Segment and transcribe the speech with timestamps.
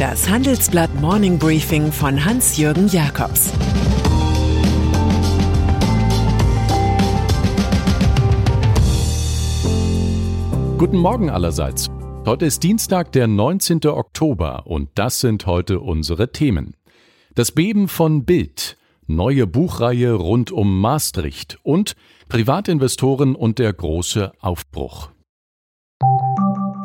[0.00, 3.52] Das Handelsblatt Morning Briefing von Hans-Jürgen Jakobs
[10.78, 11.88] Guten Morgen allerseits.
[12.24, 13.84] Heute ist Dienstag, der 19.
[13.88, 16.76] Oktober und das sind heute unsere Themen.
[17.34, 21.92] Das Beben von Bild, neue Buchreihe rund um Maastricht und
[22.30, 25.10] Privatinvestoren und der große Aufbruch.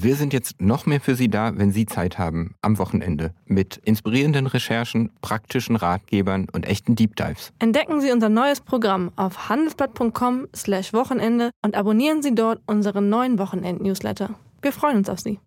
[0.00, 3.76] Wir sind jetzt noch mehr für Sie da, wenn Sie Zeit haben, am Wochenende, mit
[3.84, 7.52] inspirierenden Recherchen, praktischen Ratgebern und echten Deep Dives.
[7.58, 14.30] Entdecken Sie unser neues Programm auf handelsblatt.com/wochenende und abonnieren Sie dort unseren neuen Wochenend-Newsletter.
[14.62, 15.38] Wir freuen uns auf Sie.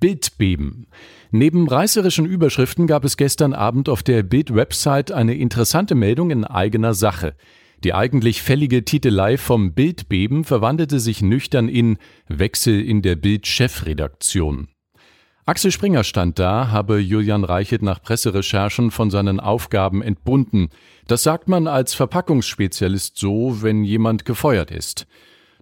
[0.00, 0.88] Bildbeben.
[1.30, 6.94] Neben reißerischen Überschriften gab es gestern Abend auf der Bild-Website eine interessante Meldung in eigener
[6.94, 7.36] Sache.
[7.84, 14.68] Die eigentlich fällige Titelei vom Bildbeben verwandelte sich nüchtern in Wechsel in der Bild-Chefredaktion.
[15.44, 20.68] Axel Springer stand da, habe Julian Reichelt nach Presserecherchen von seinen Aufgaben entbunden.
[21.08, 25.08] Das sagt man als Verpackungsspezialist so, wenn jemand gefeuert ist.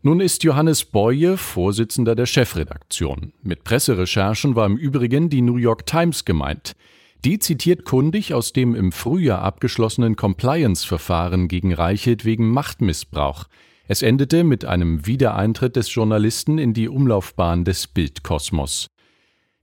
[0.02, 3.32] Nun ist Johannes Boye Vorsitzender der Chefredaktion.
[3.42, 6.76] Mit Presserecherchen war im Übrigen die New York Times gemeint.
[7.24, 13.44] Die zitiert kundig aus dem im Frühjahr abgeschlossenen Compliance-Verfahren gegen Reichelt wegen Machtmissbrauch.
[13.86, 18.86] Es endete mit einem Wiedereintritt des Journalisten in die Umlaufbahn des Bildkosmos.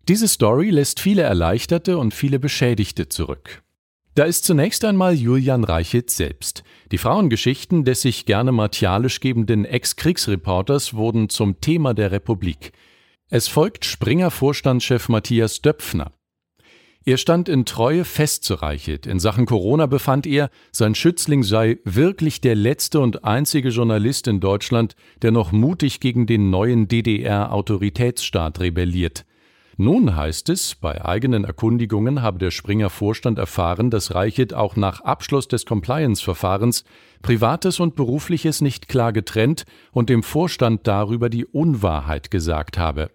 [0.08, 3.64] Diese Story lässt viele Erleichterte und viele Beschädigte zurück.
[4.14, 6.64] Da ist zunächst einmal Julian Reichelt selbst.
[6.92, 12.71] Die Frauengeschichten des sich gerne martialisch gebenden Ex-Kriegsreporters wurden zum Thema der Republik.
[13.30, 16.17] Es folgt Springer-Vorstandschef Matthias Döpfner.
[17.07, 19.07] Er stand in Treue fest zu Reichelt.
[19.07, 24.41] In Sachen Corona befand er, sein Schützling sei wirklich der letzte und einzige Journalist in
[24.41, 29.25] Deutschland, der noch mutig gegen den neuen DDR-Autoritätsstaat rebelliert.
[29.77, 34.99] Nun heißt es, bei eigenen Erkundigungen habe der Springer Vorstand erfahren, dass Reichelt auch nach
[34.99, 36.83] Abschluss des Compliance-Verfahrens
[37.21, 39.63] Privates und Berufliches nicht klar getrennt
[39.93, 43.11] und dem Vorstand darüber die Unwahrheit gesagt habe.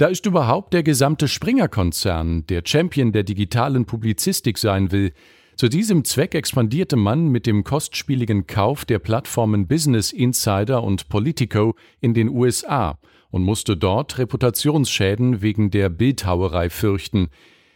[0.00, 5.12] Da ist überhaupt der gesamte Springer-Konzern, der Champion der digitalen Publizistik sein will.
[5.56, 11.74] Zu diesem Zweck expandierte man mit dem kostspieligen Kauf der Plattformen Business Insider und Politico
[12.00, 12.98] in den USA
[13.30, 17.28] und musste dort Reputationsschäden wegen der Bildhauerei fürchten.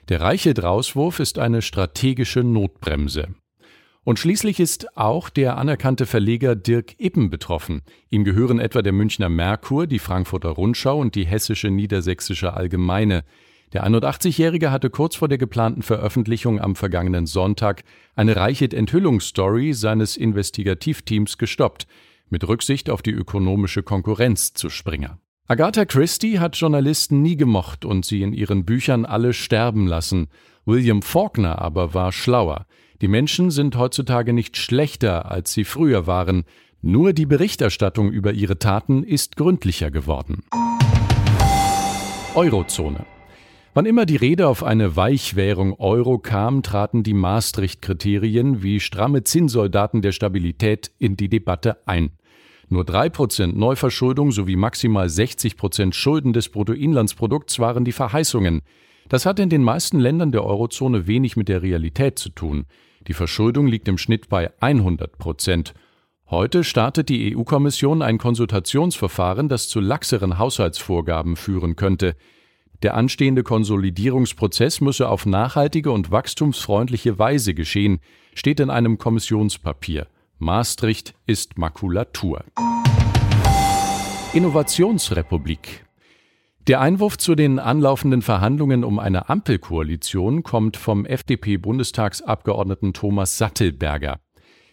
[0.08, 3.34] Der reiche Drauswurf ist eine strategische Notbremse.
[4.04, 7.80] Und schließlich ist auch der anerkannte Verleger Dirk Ippen betroffen.
[8.10, 13.24] Ihm gehören etwa der Münchner Merkur, die Frankfurter Rundschau und die hessische Niedersächsische Allgemeine.
[13.72, 17.82] Der 81-Jährige hatte kurz vor der geplanten Veröffentlichung am vergangenen Sonntag
[18.14, 21.86] eine reiche Enthüllungsstory seines Investigativteams gestoppt,
[22.28, 25.18] mit Rücksicht auf die ökonomische Konkurrenz zu Springer.
[25.46, 30.28] Agatha Christie hat Journalisten nie gemocht und sie in ihren Büchern alle sterben lassen.
[30.64, 32.66] William Faulkner aber war schlauer.
[33.00, 36.44] Die Menschen sind heutzutage nicht schlechter, als sie früher waren,
[36.80, 40.44] nur die Berichterstattung über ihre Taten ist gründlicher geworden.
[42.34, 43.06] Eurozone.
[43.72, 50.00] Wann immer die Rede auf eine Weichwährung Euro kam, traten die Maastricht-Kriterien wie stramme Zinssoldaten
[50.00, 52.10] der Stabilität in die Debatte ein.
[52.68, 58.62] Nur 3% Neuverschuldung sowie maximal 60% Schulden des Bruttoinlandsprodukts waren die Verheißungen.
[59.08, 62.66] Das hat in den meisten Ländern der Eurozone wenig mit der Realität zu tun.
[63.06, 65.74] Die Verschuldung liegt im Schnitt bei 100 Prozent.
[66.30, 72.16] Heute startet die EU-Kommission ein Konsultationsverfahren, das zu laxeren Haushaltsvorgaben führen könnte.
[72.82, 78.00] Der anstehende Konsolidierungsprozess müsse auf nachhaltige und wachstumsfreundliche Weise geschehen,
[78.34, 80.06] steht in einem Kommissionspapier.
[80.38, 82.44] Maastricht ist Makulatur.
[84.32, 85.83] Innovationsrepublik.
[86.66, 94.18] Der Einwurf zu den anlaufenden Verhandlungen um eine Ampelkoalition kommt vom FDP-Bundestagsabgeordneten Thomas Sattelberger.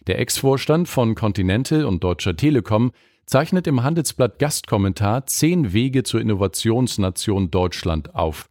[0.07, 2.91] Der Ex-Vorstand von Continental und Deutscher Telekom
[3.25, 8.47] zeichnet im Handelsblatt Gastkommentar zehn Wege zur Innovationsnation Deutschland auf.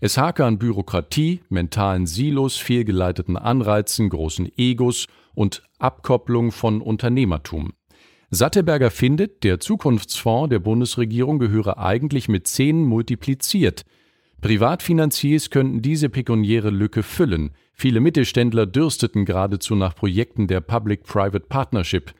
[0.00, 7.72] Es hake an Bürokratie, mentalen Silos, fehlgeleiteten Anreizen, großen Egos und Abkopplung von Unternehmertum.
[8.32, 13.84] Satteberger findet, der Zukunftsfonds der Bundesregierung gehöre eigentlich mit zehn multipliziert.
[14.40, 17.50] Privatfinanziers könnten diese pekuniäre Lücke füllen.
[17.74, 22.14] Viele Mittelständler dürsteten geradezu nach Projekten der Public-Private Partnership.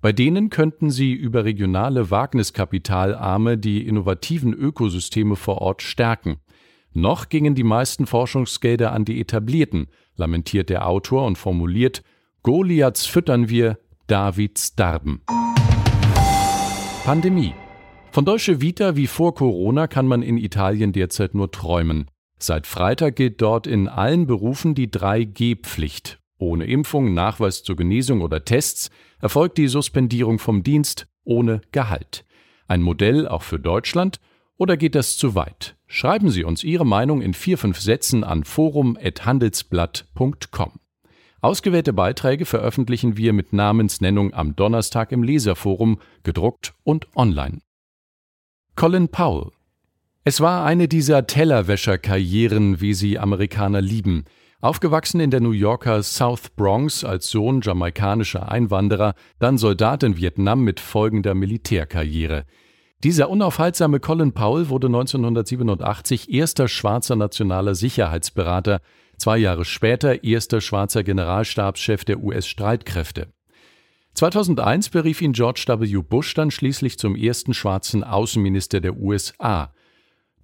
[0.00, 6.38] Bei denen könnten sie über regionale Wagniskapitalarme die innovativen Ökosysteme vor Ort stärken.
[6.92, 9.86] Noch gingen die meisten Forschungsgelder an die etablierten,
[10.16, 12.02] lamentiert der Autor und formuliert,
[12.42, 13.78] Goliaths füttern wir,
[14.12, 15.22] Davids darben.
[17.02, 17.54] Pandemie.
[18.10, 22.10] Von Deutsche Vita wie vor Corona kann man in Italien derzeit nur träumen.
[22.38, 26.20] Seit Freitag gilt dort in allen Berufen die 3G-Pflicht.
[26.36, 32.26] Ohne Impfung, Nachweis zur Genesung oder Tests erfolgt die Suspendierung vom Dienst ohne Gehalt.
[32.68, 34.20] Ein Modell auch für Deutschland
[34.58, 35.78] oder geht das zu weit?
[35.86, 40.81] Schreiben Sie uns Ihre Meinung in vier, fünf Sätzen an forum.handelsblatt.com.
[41.42, 47.58] Ausgewählte Beiträge veröffentlichen wir mit Namensnennung am Donnerstag im Leserforum, gedruckt und online.
[48.76, 49.50] Colin Powell.
[50.22, 54.24] Es war eine dieser Tellerwäscher-Karrieren, wie sie Amerikaner lieben.
[54.60, 60.62] Aufgewachsen in der New Yorker South Bronx als Sohn jamaikanischer Einwanderer, dann Soldat in Vietnam
[60.62, 62.44] mit folgender Militärkarriere.
[63.02, 68.80] Dieser unaufhaltsame Colin Powell wurde 1987 erster schwarzer nationaler Sicherheitsberater,
[69.22, 73.28] zwei Jahre später erster schwarzer Generalstabschef der US-Streitkräfte.
[74.14, 76.02] 2001 berief ihn George W.
[76.02, 79.72] Bush dann schließlich zum ersten schwarzen Außenminister der USA.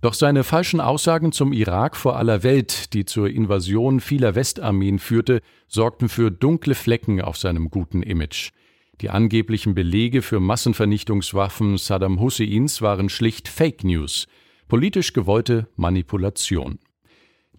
[0.00, 5.40] Doch seine falschen Aussagen zum Irak vor aller Welt, die zur Invasion vieler Westarmeen führte,
[5.66, 8.52] sorgten für dunkle Flecken auf seinem guten Image.
[9.00, 14.28] Die angeblichen Belege für Massenvernichtungswaffen Saddam Husseins waren schlicht Fake News,
[14.68, 16.78] politisch gewollte Manipulation.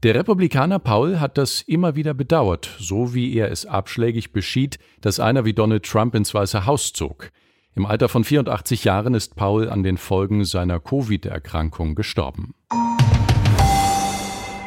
[0.01, 5.19] Der Republikaner Paul hat das immer wieder bedauert, so wie er es abschlägig beschied, dass
[5.19, 7.31] einer wie Donald Trump ins Weiße Haus zog.
[7.75, 12.54] Im Alter von 84 Jahren ist Paul an den Folgen seiner Covid-Erkrankung gestorben.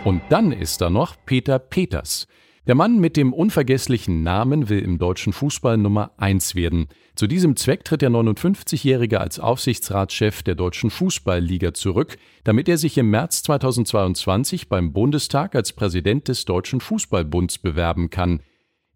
[0.05, 2.27] Und dann ist da noch Peter Peters.
[2.69, 6.87] Der Mann mit dem unvergesslichen Namen will im deutschen Fußball Nummer 1 werden.
[7.17, 12.97] Zu diesem Zweck tritt der 59-Jährige als Aufsichtsratschef der Deutschen Fußballliga zurück, damit er sich
[12.99, 18.41] im März 2022 beim Bundestag als Präsident des Deutschen Fußballbunds bewerben kann.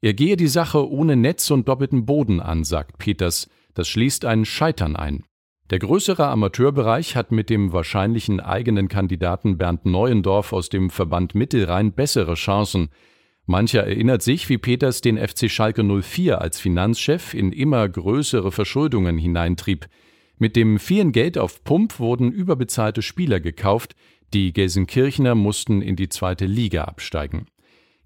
[0.00, 3.50] Er gehe die Sache ohne Netz und doppelten Boden an, sagt Peters.
[3.74, 5.24] Das schließt ein Scheitern ein.
[5.70, 11.90] Der größere Amateurbereich hat mit dem wahrscheinlichen eigenen Kandidaten Bernd Neuendorf aus dem Verband Mittelrhein
[11.90, 12.90] bessere Chancen.
[13.46, 19.18] Mancher erinnert sich, wie Peters den FC Schalke 04 als Finanzchef in immer größere Verschuldungen
[19.18, 19.86] hineintrieb.
[20.38, 23.94] Mit dem vielen Geld auf Pump wurden überbezahlte Spieler gekauft,
[24.34, 27.46] die Gelsenkirchener mussten in die zweite Liga absteigen.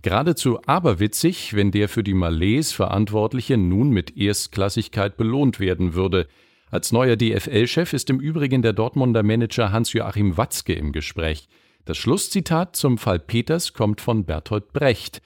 [0.02, 6.28] Geradezu aberwitzig, wenn der für die Malays Verantwortliche nun mit Erstklassigkeit belohnt werden würde.
[6.70, 11.48] Als neuer DFL-Chef ist im Übrigen der Dortmunder Manager Hans-Joachim Watzke im Gespräch.
[11.84, 15.22] Das Schlusszitat zum Fall Peters kommt von Bertolt Brecht.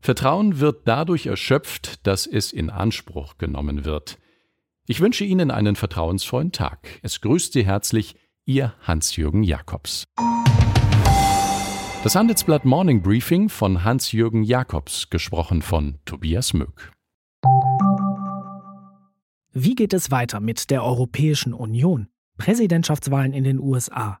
[0.00, 4.18] Vertrauen wird dadurch erschöpft, dass es in Anspruch genommen wird.
[4.86, 7.00] Ich wünsche Ihnen einen vertrauensvollen Tag.
[7.02, 8.14] Es grüßt Sie herzlich
[8.44, 10.04] Ihr Hans-Jürgen Jakobs.
[12.04, 16.92] Das Handelsblatt Morning Briefing von Hans-Jürgen Jakobs, gesprochen von Tobias Möck.
[19.52, 22.06] Wie geht es weiter mit der Europäischen Union?
[22.38, 24.20] Präsidentschaftswahlen in den USA,